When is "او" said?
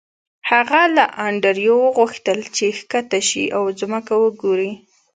3.57-3.63